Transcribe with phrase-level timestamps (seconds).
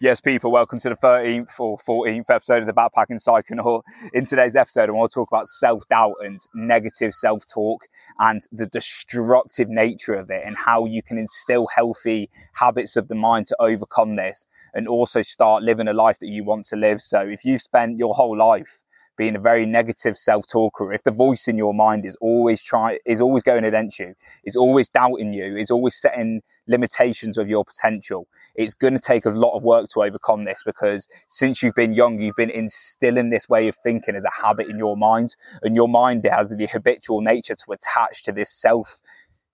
[0.00, 3.82] Yes, people, welcome to the 13th or 14th episode of the Backpacking Psychonaut.
[4.14, 7.82] In today's episode, I want to talk about self doubt and negative self talk
[8.20, 13.16] and the destructive nature of it and how you can instill healthy habits of the
[13.16, 17.00] mind to overcome this and also start living a life that you want to live.
[17.00, 18.84] So, if you've spent your whole life
[19.18, 23.20] being a very negative self-talker, if the voice in your mind is always trying, is
[23.20, 24.14] always going against you,
[24.44, 29.26] is always doubting you, is always setting limitations of your potential, it's going to take
[29.26, 33.30] a lot of work to overcome this because since you've been young, you've been instilling
[33.30, 36.66] this way of thinking as a habit in your mind, and your mind has the
[36.66, 39.00] habitual nature to attach to this self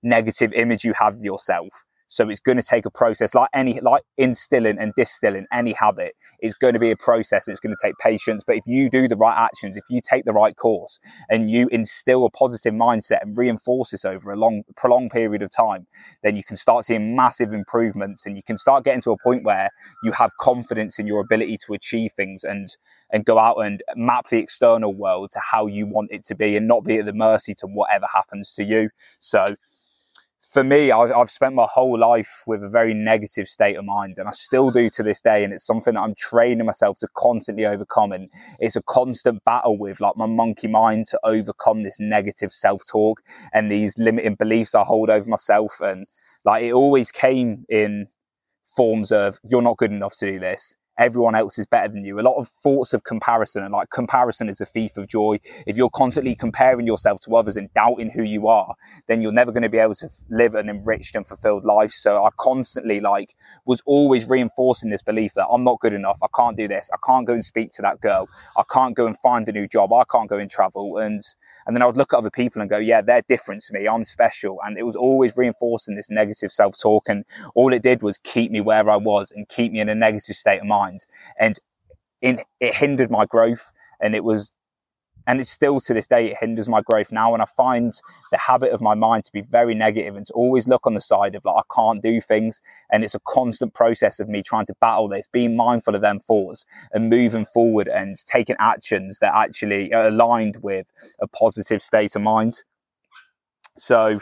[0.02, 1.87] negative image you have of yourself.
[2.14, 6.14] So it's going to take a process like any, like instilling and distilling any habit
[6.40, 7.48] is going to be a process.
[7.48, 8.45] It's going to take patience.
[8.46, 11.66] But if you do the right actions, if you take the right course and you
[11.73, 15.88] instill a positive mindset and reinforce this over a long, prolonged period of time,
[16.23, 19.42] then you can start seeing massive improvements and you can start getting to a point
[19.42, 19.70] where
[20.04, 22.68] you have confidence in your ability to achieve things and,
[23.10, 26.56] and go out and map the external world to how you want it to be
[26.56, 28.90] and not be at the mercy to whatever happens to you.
[29.18, 29.56] So,
[30.55, 34.19] for me, I've, I've, spent my whole life with a very negative state of mind,
[34.19, 35.43] and I still do to this day.
[35.43, 38.13] And it's something that I'm training myself to constantly overcome.
[38.13, 38.30] And
[38.61, 43.21] it's a constant battle with like my monkey mind to overcome this negative self talk
[43.52, 45.80] and these limiting beliefs I hold over myself.
[45.80, 46.07] And
[46.45, 48.07] like it always came in
[48.77, 52.20] forms of you're not good enough to do this everyone else is better than you.
[52.20, 55.40] A lot of thoughts of comparison and like comparison is a thief of joy.
[55.66, 58.74] If you're constantly comparing yourself to others and doubting who you are,
[59.09, 61.90] then you're never going to be able to live an enriched and fulfilled life.
[61.90, 63.34] So I constantly like
[63.65, 66.19] was always reinforcing this belief that I'm not good enough.
[66.22, 66.91] I can't do this.
[66.92, 68.28] I can't go and speak to that girl.
[68.56, 69.92] I can't go and find a new job.
[69.92, 70.98] I can't go and travel.
[70.98, 71.20] And,
[71.66, 73.88] and then I would look at other people and go, yeah, they're different to me.
[73.88, 74.59] I'm special.
[74.65, 77.09] And it was always reinforcing this negative self talk.
[77.09, 79.94] And all it did was keep me where I was and keep me in a
[79.94, 81.06] negative state of mind mind.
[81.38, 81.59] And
[82.21, 83.72] in, it hindered my growth.
[84.00, 84.53] And it was,
[85.27, 87.32] and it's still to this day, it hinders my growth now.
[87.32, 87.93] And I find
[88.31, 91.00] the habit of my mind to be very negative and to always look on the
[91.00, 92.61] side of like, I can't do things.
[92.91, 96.19] And it's a constant process of me trying to battle this, being mindful of them
[96.19, 100.87] thoughts and moving forward and taking actions that actually are aligned with
[101.21, 102.62] a positive state of mind.
[103.77, 104.21] So,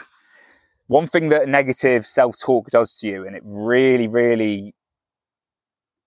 [0.87, 4.75] one thing that negative self talk does to you, and it really, really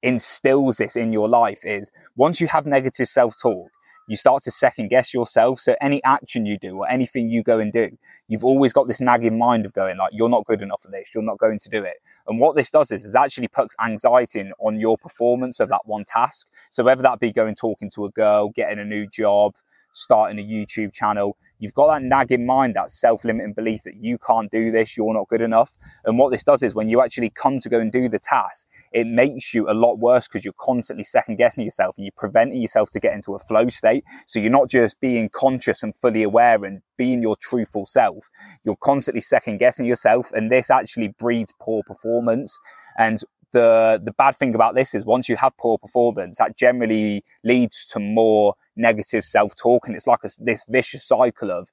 [0.06, 3.68] instills this in your life is once you have negative self-talk,
[4.08, 5.58] you start to second guess yourself.
[5.58, 9.00] So any action you do or anything you go and do, you've always got this
[9.00, 11.10] nagging mind of going like, you're not good enough for this.
[11.12, 11.96] You're not going to do it.
[12.28, 16.04] And what this does is, is actually puts anxiety on your performance of that one
[16.04, 16.46] task.
[16.70, 19.56] So whether that be going talking to a girl, getting a new job,
[19.96, 24.18] starting a YouTube channel, you've got that nagging mind, that self limiting belief that you
[24.18, 25.76] can't do this, you're not good enough.
[26.04, 28.66] And what this does is when you actually come to go and do the task,
[28.92, 32.60] it makes you a lot worse because you're constantly second guessing yourself and you're preventing
[32.60, 34.04] yourself to get into a flow state.
[34.26, 38.28] So you're not just being conscious and fully aware and being your truthful self.
[38.64, 40.32] You're constantly second guessing yourself.
[40.32, 42.58] And this actually breeds poor performance.
[42.98, 43.20] And
[43.52, 47.86] the the bad thing about this is once you have poor performance, that generally leads
[47.86, 51.70] to more negative self talk, and it's like a, this vicious cycle of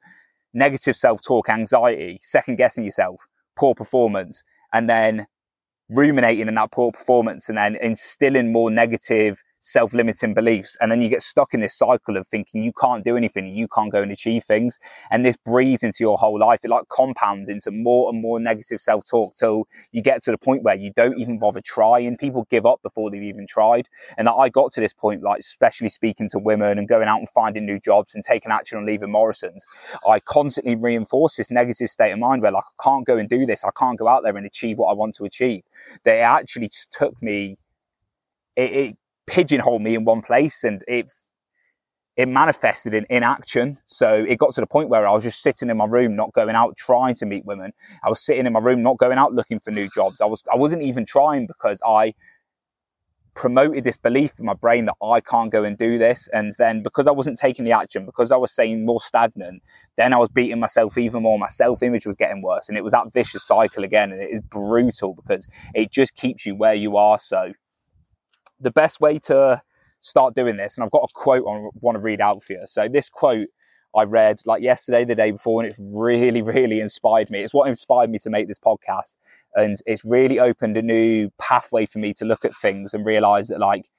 [0.54, 5.28] negative self talk, anxiety, second guessing yourself, poor performance, and then
[5.90, 10.78] ruminating in that poor performance, and then instilling more negative self-limiting beliefs.
[10.82, 13.68] And then you get stuck in this cycle of thinking you can't do anything, you
[13.68, 14.78] can't go and achieve things.
[15.10, 16.60] And this breeds into your whole life.
[16.64, 20.64] It like compounds into more and more negative self-talk till you get to the point
[20.64, 22.18] where you don't even bother trying.
[22.18, 23.88] People give up before they've even tried.
[24.18, 27.30] And I got to this point, like especially speaking to women and going out and
[27.30, 29.66] finding new jobs and taking action on leaving Morrison's.
[30.08, 33.46] I constantly reinforce this negative state of mind where like I can't go and do
[33.46, 33.64] this.
[33.64, 35.64] I can't go out there and achieve what I want to achieve.
[36.04, 37.56] They actually took me
[38.56, 38.98] it, it,
[39.28, 41.12] pigeonhole me in one place and it
[42.16, 43.80] it manifested in inaction.
[43.88, 46.32] So it got to the point where I was just sitting in my room, not
[46.34, 47.74] going out trying to meet women.
[48.04, 50.22] I was sitting in my room, not going out looking for new jobs.
[50.22, 52.14] I was I wasn't even trying because I
[53.36, 56.28] promoted this belief in my brain that I can't go and do this.
[56.32, 59.64] And then because I wasn't taking the action, because I was staying more stagnant,
[59.98, 61.40] then I was beating myself even more.
[61.40, 62.70] My self image was getting worse.
[62.70, 64.12] And it was that vicious cycle again.
[64.12, 67.18] And it is brutal because it just keeps you where you are.
[67.18, 67.54] So
[68.64, 69.62] the best way to
[70.02, 72.64] start doing this, and I've got a quote I want to read out for you.
[72.66, 73.48] So this quote
[73.96, 77.42] I read like yesterday, the day before, and it's really, really inspired me.
[77.42, 79.16] It's what inspired me to make this podcast.
[79.56, 83.50] And it's really opened a new pathway for me to look at things and realize
[83.50, 83.90] that like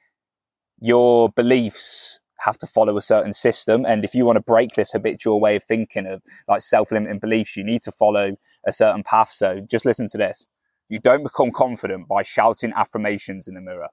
[0.81, 3.87] your beliefs have to follow a certain system.
[3.87, 7.57] And if you want to break this habitual way of thinking of like self-limiting beliefs,
[7.57, 8.37] you need to follow
[8.67, 9.31] a certain path.
[9.31, 10.47] So just listen to this.
[10.89, 13.89] You don't become confident by shouting affirmations in the mirror.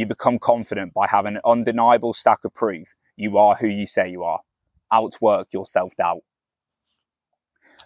[0.00, 4.10] You become confident by having an undeniable stack of proof you are who you say
[4.10, 4.40] you are.
[4.90, 6.22] Outwork your self doubt.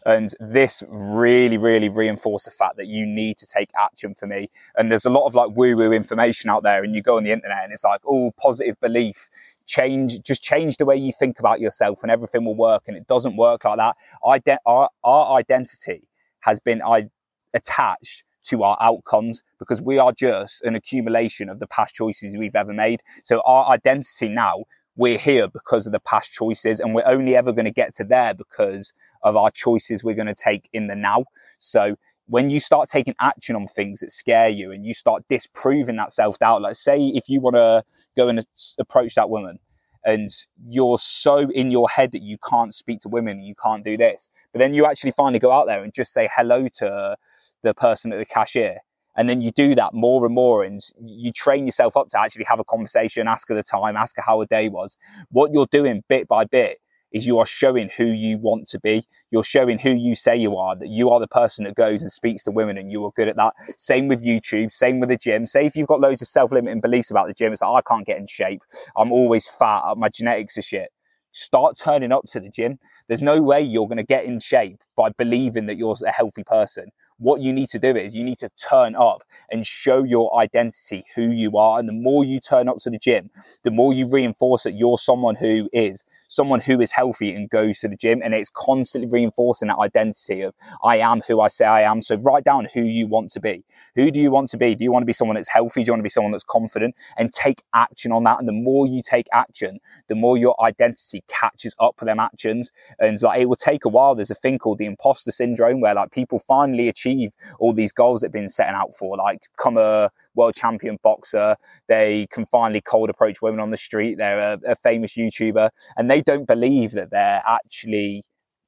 [0.07, 4.51] And this really, really reinforced the fact that you need to take action for me.
[4.77, 7.25] And there's a lot of like woo woo information out there, and you go on
[7.25, 9.29] the internet and it's like, oh, positive belief,
[9.67, 12.85] change, just change the way you think about yourself and everything will work.
[12.87, 13.97] And it doesn't work like that.
[14.25, 16.07] Ide- our, our identity
[16.43, 17.11] has been I-
[17.53, 22.57] attached to our outcomes because we are just an accumulation of the past choices we've
[22.57, 23.03] ever made.
[23.23, 24.65] So our identity now,
[24.97, 28.05] we're here because of the past choices and we're only ever going to get to
[28.05, 28.93] there because
[29.23, 31.25] of our choices we're going to take in the now.
[31.59, 31.97] So
[32.27, 36.13] when you start taking action on things that scare you and you start disproving that
[36.13, 37.85] self doubt, like say if you want to
[38.17, 38.47] go and
[38.79, 39.59] approach that woman
[40.05, 40.29] and
[40.69, 44.29] you're so in your head that you can't speak to women, you can't do this,
[44.53, 47.17] but then you actually finally go out there and just say hello to
[47.63, 48.79] the person at the cashier.
[49.17, 52.45] And then you do that more and more and you train yourself up to actually
[52.45, 54.97] have a conversation, ask her the time, ask her how her day was.
[55.31, 56.79] What you're doing bit by bit
[57.15, 59.07] is you are showing who you want to be.
[59.31, 62.11] You're showing who you say you are, that you are the person that goes and
[62.11, 63.55] speaks to women and you are good at that.
[63.79, 65.47] Same with YouTube, same with the gym.
[65.47, 68.07] Say if you've got loads of self-limiting beliefs about the gym, it's like, I can't
[68.07, 68.63] get in shape.
[68.97, 69.83] I'm always fat.
[69.85, 70.91] Uh, my genetics are shit.
[71.31, 72.79] Start turning up to the gym.
[73.07, 76.45] There's no way you're going to get in shape by believing that you're a healthy
[76.45, 80.37] person what you need to do is you need to turn up and show your
[80.39, 81.79] identity, who you are.
[81.79, 83.31] And the more you turn up to the gym,
[83.63, 87.81] the more you reinforce that you're someone who is someone who is healthy and goes
[87.81, 88.21] to the gym.
[88.23, 92.03] And it's constantly reinforcing that identity of I am who I say I am.
[92.03, 93.65] So write down who you want to be.
[93.95, 94.75] Who do you want to be?
[94.75, 95.83] Do you want to be someone that's healthy?
[95.83, 98.39] Do you want to be someone that's confident and take action on that?
[98.39, 99.79] And the more you take action,
[100.09, 102.71] the more your identity catches up with them actions.
[102.99, 104.15] And like it will take a while.
[104.15, 108.21] There's a thing called the imposter syndrome where like people finally achieve all these goals
[108.21, 111.57] they've been setting out for, like become a world champion boxer.
[111.89, 114.17] They can finally cold approach women on the street.
[114.19, 118.23] They're a, a famous YouTuber and they don't believe that they're actually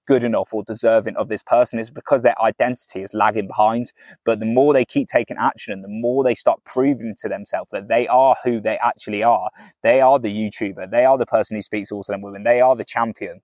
[0.07, 3.93] good enough or deserving of this person is because their identity is lagging behind.
[4.25, 7.71] But the more they keep taking action and the more they start proving to themselves
[7.73, 9.51] that they are who they actually are,
[9.83, 12.61] they are the YouTuber, they are the person who speaks to all them women, they
[12.61, 13.41] are the champion.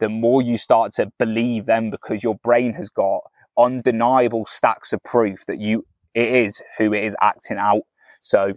[0.00, 3.20] The more you start to believe them because your brain has got
[3.56, 7.82] undeniable stacks of proof that you it is who it is acting out.
[8.20, 8.54] So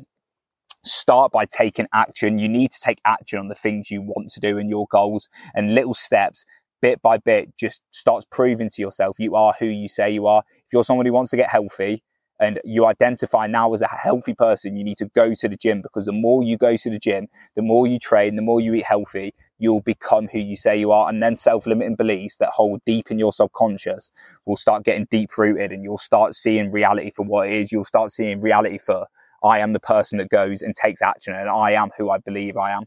[0.83, 2.39] start by taking action.
[2.39, 5.27] You need to take action on the things you want to do and your goals
[5.53, 6.45] and little steps
[6.81, 10.43] bit by bit just starts proving to yourself you are who you say you are.
[10.65, 12.03] If you're someone who wants to get healthy,
[12.39, 15.81] and you identify now as a healthy person, you need to go to the gym
[15.81, 18.73] because the more you go to the gym, the more you train, the more you
[18.75, 21.09] eat healthy, you'll become who you say you are.
[21.09, 24.11] And then self-limiting beliefs that hold deep in your subconscious
[24.45, 27.71] will start getting deep rooted and you'll start seeing reality for what it is.
[27.71, 29.07] You'll start seeing reality for
[29.43, 32.55] I am the person that goes and takes action and I am who I believe
[32.57, 32.83] I am.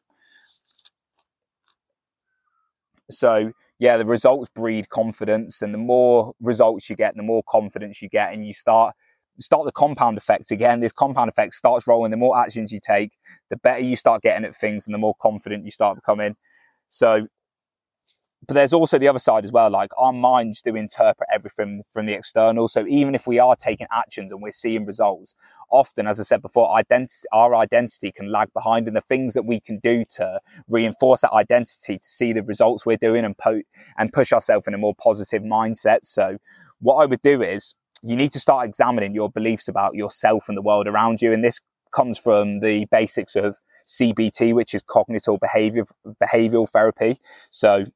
[3.10, 8.02] So yeah, the results breed confidence and the more results you get, the more confidence
[8.02, 8.94] you get and you start
[9.40, 10.80] start the compound effect again.
[10.80, 12.10] This compound effect starts rolling.
[12.10, 13.12] The more actions you take,
[13.48, 16.36] the better you start getting at things and the more confident you start becoming.
[16.88, 17.28] So,
[18.46, 19.70] but there's also the other side as well.
[19.70, 22.68] Like our minds do interpret everything from the external.
[22.68, 25.34] So even if we are taking actions and we're seeing results,
[25.70, 29.44] often, as I said before, identity, our identity can lag behind and the things that
[29.44, 33.62] we can do to reinforce that identity to see the results we're doing and po-
[33.98, 36.00] and push ourselves in a more positive mindset.
[36.04, 36.38] So
[36.80, 40.56] what I would do is you need to start examining your beliefs about yourself and
[40.56, 41.32] the world around you.
[41.32, 41.60] And this
[41.92, 45.84] comes from the basics of CBT, which is cognitive behavior,
[46.22, 47.18] behavioral therapy.
[47.50, 47.86] So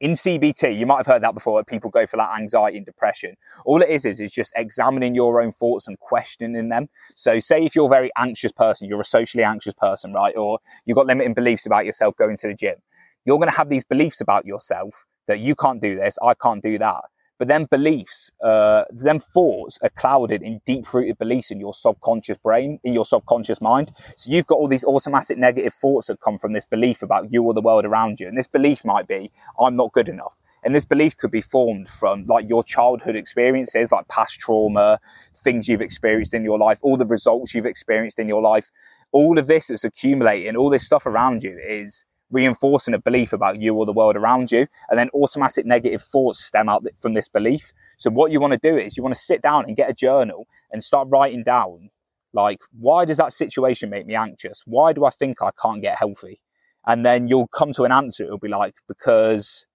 [0.00, 3.34] in CBT, you might have heard that before, people go for that anxiety and depression.
[3.64, 6.88] All it is, is, is just examining your own thoughts and questioning them.
[7.14, 10.36] So say if you're a very anxious person, you're a socially anxious person, right?
[10.36, 12.76] Or you've got limiting beliefs about yourself going to the gym.
[13.24, 16.62] You're going to have these beliefs about yourself that you can't do this, I can't
[16.62, 17.04] do that.
[17.40, 22.36] But then beliefs, uh, then thoughts are clouded in deep rooted beliefs in your subconscious
[22.36, 23.92] brain, in your subconscious mind.
[24.14, 27.42] So you've got all these automatic negative thoughts that come from this belief about you
[27.42, 28.28] or the world around you.
[28.28, 30.38] And this belief might be, I'm not good enough.
[30.62, 35.00] And this belief could be formed from like your childhood experiences, like past trauma,
[35.34, 38.70] things you've experienced in your life, all the results you've experienced in your life.
[39.12, 43.60] All of this is accumulating, all this stuff around you is reinforcing a belief about
[43.60, 44.66] you or the world around you.
[44.88, 47.72] And then automatic negative thoughts stem out from this belief.
[47.96, 49.94] So what you want to do is you want to sit down and get a
[49.94, 51.90] journal and start writing down
[52.32, 54.62] like, why does that situation make me anxious?
[54.66, 56.38] Why do I think I can't get healthy?
[56.86, 58.24] And then you'll come to an answer.
[58.24, 59.66] It'll be like, because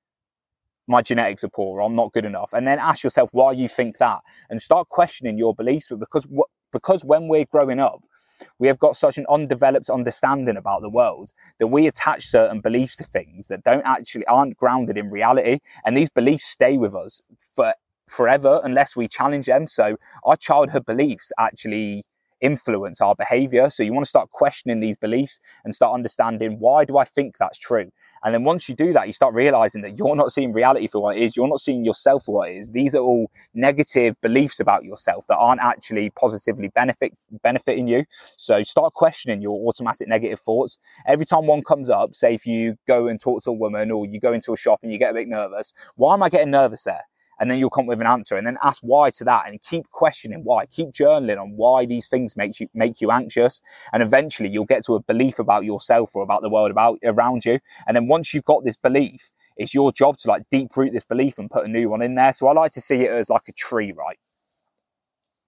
[0.87, 2.53] my genetics are poor, I'm not good enough.
[2.53, 4.19] And then ask yourself why you think that
[4.49, 5.87] and start questioning your beliefs.
[5.89, 6.27] But because,
[6.71, 8.01] because when we're growing up,
[8.59, 12.97] we have got such an undeveloped understanding about the world that we attach certain beliefs
[12.97, 15.59] to things that don't actually aren't grounded in reality.
[15.85, 17.73] And these beliefs stay with us for
[18.07, 19.67] forever unless we challenge them.
[19.67, 22.03] So our childhood beliefs actually
[22.41, 23.69] influence our behavior.
[23.69, 27.37] So you want to start questioning these beliefs and start understanding why do I think
[27.37, 27.91] that's true?
[28.23, 31.01] And then once you do that, you start realizing that you're not seeing reality for
[31.01, 31.37] what it is.
[31.37, 32.71] You're not seeing yourself for what it is.
[32.71, 38.05] These are all negative beliefs about yourself that aren't actually positively benefit, benefiting you.
[38.37, 40.79] So start questioning your automatic negative thoughts.
[41.05, 44.05] Every time one comes up, say if you go and talk to a woman or
[44.05, 46.51] you go into a shop and you get a bit nervous, why am I getting
[46.51, 47.03] nervous there?
[47.39, 49.61] And then you'll come up with an answer and then ask why to that and
[49.61, 53.61] keep questioning why keep journaling on why these things make you make you anxious.
[53.93, 57.45] And eventually you'll get to a belief about yourself or about the world about around
[57.45, 57.59] you.
[57.87, 61.05] And then once you've got this belief it's your job to like deep root this
[61.05, 62.33] belief and put a new one in there.
[62.33, 64.19] So i like to see it as like a tree right?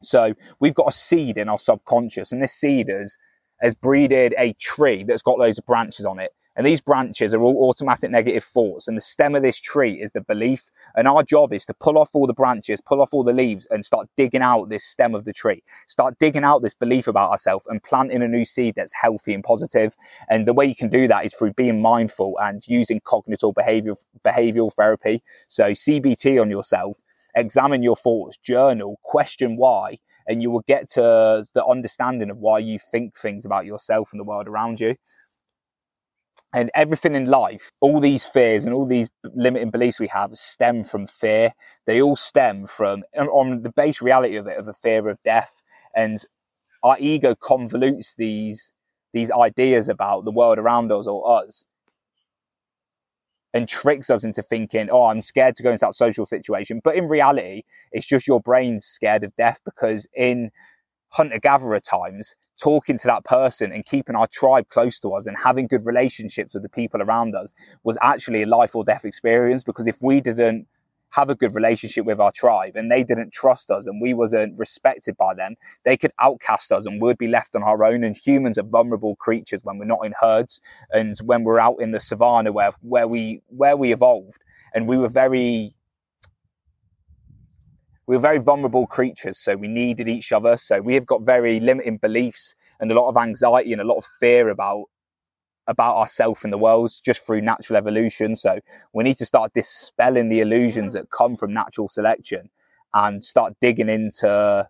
[0.02, 3.18] So we've got a seed in our subconscious and this seed has
[3.60, 7.42] has breeded a tree that's got loads of branches on it and these branches are
[7.42, 8.88] all automatic negative thoughts.
[8.88, 10.72] And the stem of this tree is the belief.
[10.96, 13.68] And our job is to pull off all the branches, pull off all the leaves
[13.70, 15.62] and start digging out this stem of the tree.
[15.88, 19.44] Start digging out this belief about ourselves and planting a new seed that's healthy and
[19.44, 19.96] positive.
[20.30, 24.04] And the way you can do that is through being mindful and using cognitive behavioral,
[24.26, 25.22] behavioral therapy.
[25.48, 27.02] So CBT on yourself,
[27.36, 32.58] examine your thoughts, journal, question why, and you will get to the understanding of why
[32.58, 34.96] you think things about yourself and the world around you
[36.58, 40.84] and everything in life, all these fears and all these limiting beliefs we have stem
[40.84, 41.52] from fear.
[41.86, 45.62] They all stem from, on the base reality of it, of the fear of death.
[45.96, 46.18] And
[46.82, 48.72] our ego convolutes these,
[49.14, 51.64] these ideas about the world around us or us
[53.54, 56.82] and tricks us into thinking, oh, I'm scared to go into that social situation.
[56.84, 60.50] But in reality, it's just your brain's scared of death because in
[61.10, 65.38] hunter gatherer times, talking to that person and keeping our tribe close to us and
[65.38, 69.64] having good relationships with the people around us was actually a life or death experience
[69.64, 70.68] because if we didn't
[71.12, 74.60] have a good relationship with our tribe and they didn't trust us and we wasn't
[74.60, 78.04] respected by them they could outcast us and we'd be left on our own.
[78.04, 80.62] And humans are vulnerable creatures when we're not in herds
[80.92, 84.44] and when we're out in the savannah where where we where we evolved.
[84.74, 85.72] And we were very
[88.08, 90.56] we were very vulnerable creatures, so we needed each other.
[90.58, 93.98] So we have got very limiting beliefs and a lot of anxiety and a lot
[93.98, 94.86] of fear about
[95.70, 98.38] about ourselves and the world just through natural evolution.
[98.38, 98.60] So
[98.94, 102.50] we need to start dispelling the illusions that come from natural selection
[102.94, 104.66] and start digging into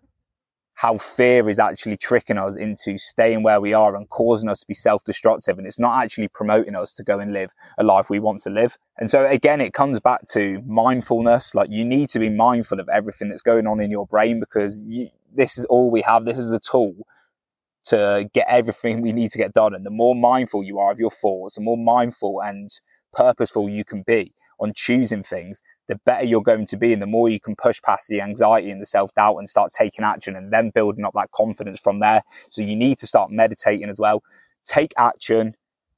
[0.78, 4.66] how fear is actually tricking us into staying where we are and causing us to
[4.66, 5.58] be self-destructive.
[5.58, 8.50] And it's not actually promoting us to go and live a life we want to
[8.50, 8.78] live.
[8.96, 11.52] And so again it comes back to mindfulness.
[11.52, 14.80] Like you need to be mindful of everything that's going on in your brain because
[14.86, 16.24] you, this is all we have.
[16.24, 16.94] This is a tool
[17.86, 19.74] to get everything we need to get done.
[19.74, 22.70] And the more mindful you are of your thoughts the more mindful and
[23.12, 27.06] purposeful you can be on choosing things the better you're going to be and the
[27.06, 30.52] more you can push past the anxiety and the self-doubt and start taking action and
[30.52, 32.22] then building up that confidence from there.
[32.50, 34.22] So you need to start meditating as well.
[34.66, 35.54] Take action,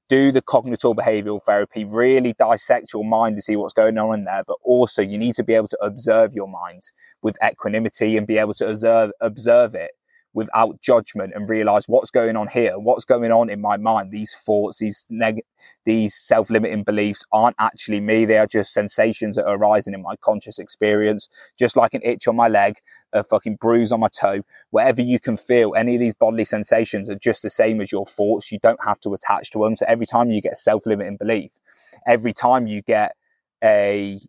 [0.09, 4.25] do the cognitive behavioral therapy, really dissect your mind to see what's going on in
[4.25, 4.45] there.
[4.47, 6.83] But also you need to be able to observe your mind
[7.21, 9.91] with equanimity and be able to observe, observe it
[10.33, 14.13] without judgment and realize what's going on here, what's going on in my mind.
[14.13, 15.43] These thoughts, these neg-
[15.85, 18.25] these self-limiting beliefs aren't actually me.
[18.25, 22.29] They are just sensations that are arising in my conscious experience, just like an itch
[22.29, 22.77] on my leg,
[23.13, 25.75] a fucking bruise on my toe, whatever you can feel.
[25.75, 28.53] Any of these bodily sensations are just the same as your thoughts.
[28.53, 29.75] You don't have to attach to them.
[29.75, 31.59] So every time you get a self-limiting belief,
[32.07, 33.17] every time you get
[33.63, 34.21] a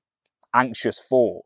[0.53, 1.45] anxious thought,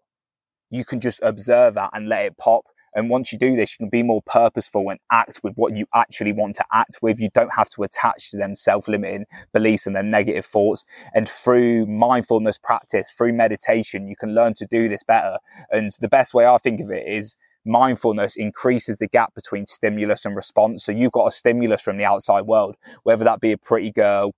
[0.70, 3.84] you can just observe that and let it pop and once you do this, you
[3.84, 7.20] can be more purposeful and act with what you actually want to act with.
[7.20, 10.86] You don't have to attach to them self-limiting beliefs and their negative thoughts.
[11.14, 15.38] And through mindfulness practice, through meditation, you can learn to do this better.
[15.70, 17.36] And the best way I think of it is
[17.66, 20.86] mindfulness increases the gap between stimulus and response.
[20.86, 24.36] So you've got a stimulus from the outside world, whether that be a pretty girl,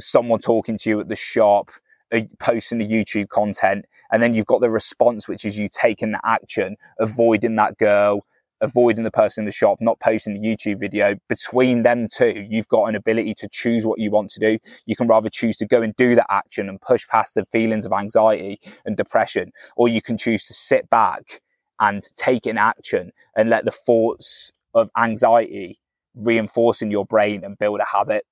[0.00, 1.70] someone talking to you at the shop,
[2.12, 6.12] uh, posting the YouTube content, and then you've got the response, which is you taking
[6.12, 8.24] the action, avoiding that girl,
[8.60, 11.16] avoiding the person in the shop, not posting the YouTube video.
[11.28, 14.58] Between them two, you've got an ability to choose what you want to do.
[14.86, 17.84] You can rather choose to go and do that action and push past the feelings
[17.84, 21.40] of anxiety and depression, or you can choose to sit back
[21.78, 25.78] and take an action and let the thoughts of anxiety
[26.14, 28.24] reinforce in your brain and build a habit.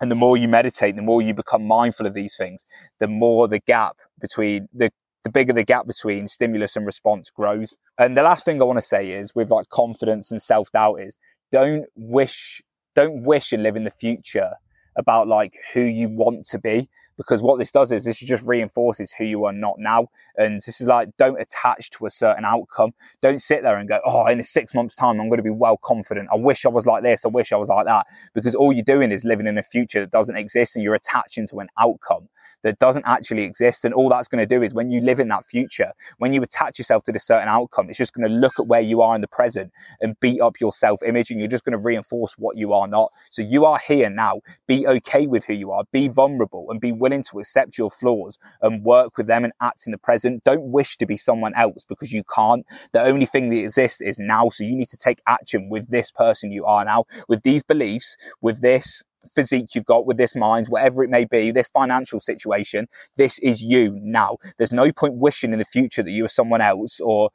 [0.00, 2.64] And the more you meditate, the more you become mindful of these things,
[3.00, 4.90] the more the gap between the
[5.24, 7.76] the bigger the gap between stimulus and response grows.
[7.98, 11.00] And the last thing I want to say is with like confidence and self doubt
[11.00, 11.18] is
[11.50, 12.62] don't wish,
[12.94, 14.52] don't wish and live in the future
[14.96, 19.12] about like who you want to be because what this does is this just reinforces
[19.12, 20.08] who you are not now
[20.38, 24.00] and this is like don't attach to a certain outcome don't sit there and go
[24.06, 26.86] oh in six months time i'm going to be well confident i wish i was
[26.86, 29.58] like this i wish i was like that because all you're doing is living in
[29.58, 32.28] a future that doesn't exist and you're attaching to an outcome
[32.62, 33.84] that doesn't actually exist.
[33.84, 36.42] And all that's going to do is when you live in that future, when you
[36.42, 39.14] attach yourself to this certain outcome, it's just going to look at where you are
[39.14, 41.30] in the present and beat up your self image.
[41.30, 43.12] And you're just going to reinforce what you are not.
[43.30, 44.40] So you are here now.
[44.66, 45.84] Be okay with who you are.
[45.92, 49.86] Be vulnerable and be willing to accept your flaws and work with them and act
[49.86, 50.44] in the present.
[50.44, 52.64] Don't wish to be someone else because you can't.
[52.92, 54.48] The only thing that exists is now.
[54.50, 58.16] So you need to take action with this person you are now, with these beliefs,
[58.40, 62.88] with this physique you've got with this mind, whatever it may be, this financial situation,
[63.16, 64.36] this is you now.
[64.56, 67.30] There's no point wishing in the future that you are someone else or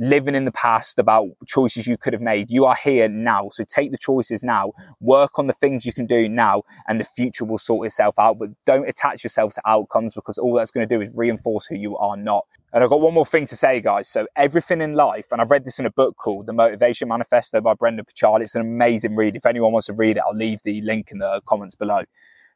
[0.00, 2.50] living in the past about choices you could have made.
[2.50, 3.50] You are here now.
[3.52, 7.04] So take the choices now, work on the things you can do now, and the
[7.04, 8.38] future will sort itself out.
[8.38, 11.76] But don't attach yourself to outcomes because all that's going to do is reinforce who
[11.76, 12.46] you are not.
[12.72, 14.08] And I've got one more thing to say, guys.
[14.08, 17.60] So everything in life, and I've read this in a book called The Motivation Manifesto
[17.60, 18.40] by Brendon Burchard.
[18.40, 19.36] It's an amazing read.
[19.36, 22.04] If anyone wants to read it, I'll leave the link in the comments below.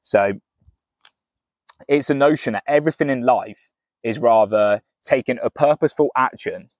[0.02, 0.34] So
[1.88, 3.70] it's a notion that everything in life
[4.02, 6.70] is rather taking a purposeful action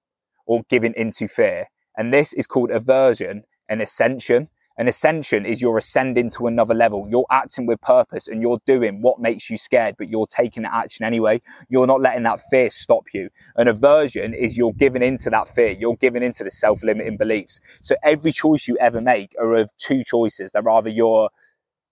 [0.45, 1.67] or giving into fear.
[1.97, 4.49] And this is called aversion and ascension.
[4.77, 7.07] An ascension is you're ascending to another level.
[7.09, 11.05] You're acting with purpose and you're doing what makes you scared, but you're taking action
[11.05, 11.41] anyway.
[11.69, 13.29] You're not letting that fear stop you.
[13.55, 15.71] An aversion is you're giving into that fear.
[15.71, 17.61] You're giving into the self-limiting beliefs.
[17.81, 20.51] So every choice you ever make are of two choices.
[20.51, 21.29] They're either you're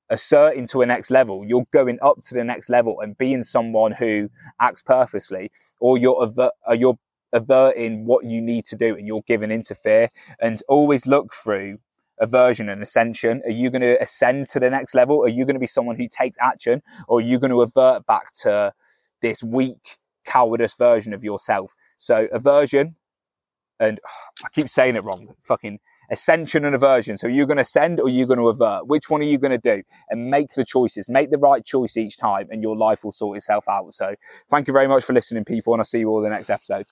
[0.10, 3.94] asserting to a next level, you're going up to the next level and being someone
[3.94, 4.30] who
[4.60, 7.00] acts purposely, or you're aver- uh, you're
[7.34, 10.10] averting what you need to do and you're giving into fear
[10.40, 11.80] and always look through
[12.20, 13.42] aversion and ascension.
[13.46, 15.22] Are you going to ascend to the next level?
[15.22, 18.06] Are you going to be someone who takes action or are you going to avert
[18.06, 18.74] back to
[19.22, 21.76] this weak, cowardice version of yourself?
[21.98, 22.96] So aversion
[23.80, 24.00] and
[24.46, 25.36] I keep saying it wrong.
[25.42, 25.80] Fucking
[26.12, 27.18] ascension and aversion.
[27.18, 28.88] So you're going to ascend or you're going to avert.
[28.88, 29.84] Which one are you going to do?
[30.10, 31.10] And make the choices.
[31.10, 33.94] Make the right choice each time and your life will sort itself out.
[33.94, 34.16] So
[34.50, 35.74] thank you very much for listening, people.
[35.74, 36.82] And I'll see you all in the next episode.